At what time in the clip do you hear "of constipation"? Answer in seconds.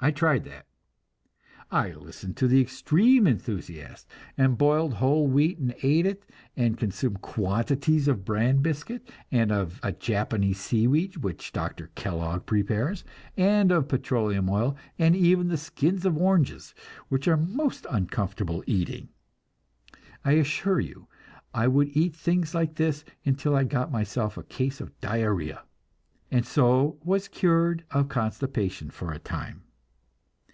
27.90-28.90